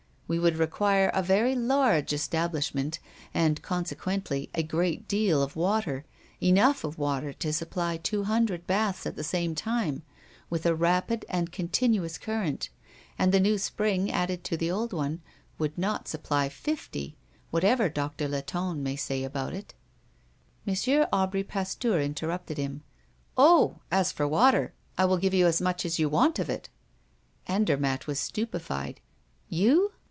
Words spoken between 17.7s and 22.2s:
Doctor Latonne may say about it" M. Aubry Pasteur